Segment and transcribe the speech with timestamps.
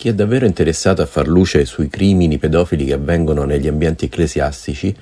[0.00, 4.96] Chi è davvero interessato a far luce sui crimini pedofili che avvengono negli ambienti ecclesiastici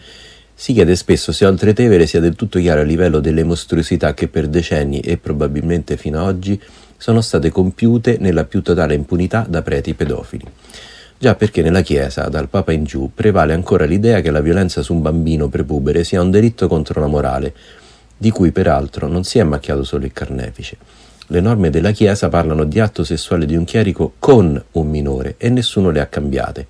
[0.53, 4.49] si chiede spesso se Oltretevere sia del tutto chiaro a livello delle mostruosità che per
[4.49, 6.61] decenni e probabilmente fino ad oggi
[6.97, 10.45] sono state compiute nella più totale impunità da preti pedofili.
[11.17, 14.95] Già perché nella Chiesa, dal Papa in giù, prevale ancora l'idea che la violenza su
[14.95, 17.55] un bambino prepubere sia un delitto contro la morale,
[18.17, 20.77] di cui peraltro non si è macchiato solo il carnefice.
[21.31, 25.51] Le norme della Chiesa parlano di atto sessuale di un chierico con un minore e
[25.51, 26.67] nessuno le ha cambiate,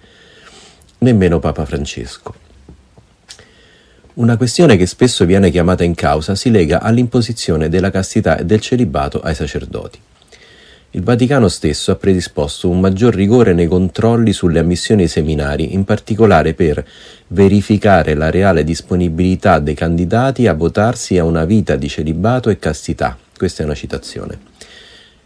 [0.99, 2.35] nemmeno Papa Francesco.
[4.15, 8.61] Una questione che spesso viene chiamata in causa si lega all'imposizione della castità e del
[8.61, 10.01] celibato ai sacerdoti.
[10.91, 15.85] Il Vaticano stesso ha predisposto un maggior rigore nei controlli sulle ammissioni ai seminari, in
[15.85, 16.85] particolare per
[17.29, 23.17] verificare la reale disponibilità dei candidati a votarsi a una vita di celibato e castità.
[23.37, 24.48] Questa è una citazione.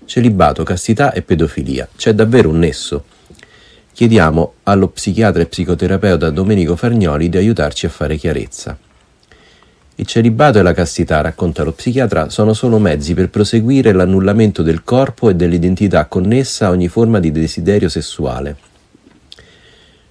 [0.04, 1.88] Celibato, castità e pedofilia.
[1.96, 3.04] C'è davvero un nesso?
[3.92, 8.76] Chiediamo allo psichiatra e psicoterapeuta Domenico Fargnoli di aiutarci a fare chiarezza.
[9.96, 14.82] Il celibato e la castità, racconta lo psichiatra, sono solo mezzi per proseguire l'annullamento del
[14.82, 18.56] corpo e dell'identità connessa a ogni forma di desiderio sessuale.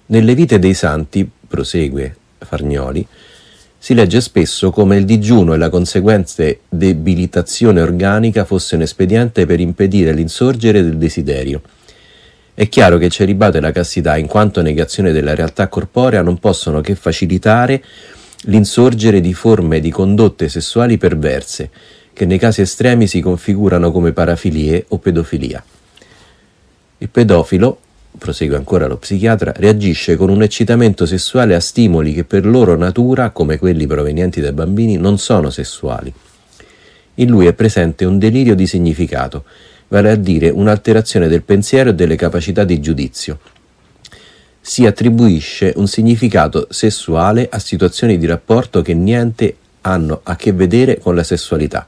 [0.06, 3.06] Nelle vite dei santi, prosegue Fargnoli,
[3.82, 9.58] si legge spesso come il digiuno e la conseguente debilitazione organica fosse un espediente per
[9.58, 11.60] impedire l'insorgere del desiderio.
[12.54, 16.38] È chiaro che il celibato e la castità, in quanto negazione della realtà corporea, non
[16.38, 17.82] possono che facilitare
[18.42, 21.68] l'insorgere di forme di condotte sessuali perverse,
[22.12, 25.60] che nei casi estremi si configurano come parafilie o pedofilia.
[26.98, 27.80] Il pedofilo,
[28.16, 33.30] prosegue ancora lo psichiatra, reagisce con un eccitamento sessuale a stimoli che per loro natura,
[33.30, 36.12] come quelli provenienti dai bambini, non sono sessuali.
[37.16, 39.44] In lui è presente un delirio di significato,
[39.88, 43.38] vale a dire un'alterazione del pensiero e delle capacità di giudizio.
[44.60, 50.98] Si attribuisce un significato sessuale a situazioni di rapporto che niente hanno a che vedere
[50.98, 51.86] con la sessualità.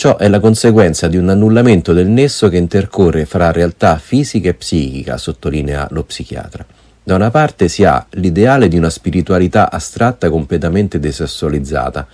[0.00, 4.54] Ciò è la conseguenza di un annullamento del nesso che intercorre fra realtà fisica e
[4.54, 6.64] psichica, sottolinea lo psichiatra.
[7.02, 12.06] Da una parte si ha l'ideale di una spiritualità astratta completamente desessualizzata,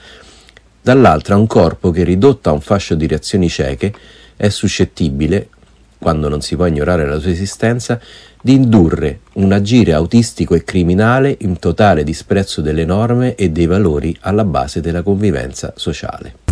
[0.82, 3.94] dall'altra un corpo che ridotto a un fascio di reazioni cieche
[4.34, 5.50] è suscettibile,
[5.96, 8.00] quando non si può ignorare la sua esistenza,
[8.42, 14.16] di indurre un agire autistico e criminale in totale disprezzo delle norme e dei valori
[14.22, 16.45] alla base della convivenza sociale.